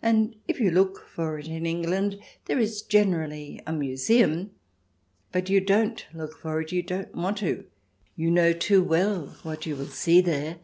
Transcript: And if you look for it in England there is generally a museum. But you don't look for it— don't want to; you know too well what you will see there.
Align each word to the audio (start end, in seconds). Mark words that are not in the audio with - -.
And 0.00 0.36
if 0.48 0.58
you 0.58 0.70
look 0.70 1.06
for 1.06 1.38
it 1.38 1.48
in 1.48 1.66
England 1.66 2.18
there 2.46 2.58
is 2.58 2.80
generally 2.80 3.60
a 3.66 3.74
museum. 3.74 4.52
But 5.32 5.50
you 5.50 5.60
don't 5.60 6.06
look 6.14 6.38
for 6.40 6.62
it— 6.62 6.72
don't 6.86 7.14
want 7.14 7.36
to; 7.44 7.66
you 8.16 8.30
know 8.30 8.54
too 8.54 8.82
well 8.82 9.36
what 9.42 9.66
you 9.66 9.76
will 9.76 9.84
see 9.88 10.22
there. 10.22 10.60